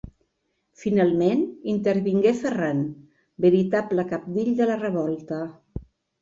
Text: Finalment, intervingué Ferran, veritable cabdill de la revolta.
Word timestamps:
Finalment, 0.83 1.43
intervingué 1.73 2.31
Ferran, 2.39 2.79
veritable 3.47 4.07
cabdill 4.15 4.51
de 4.63 4.69
la 4.73 4.79
revolta. 4.83 5.41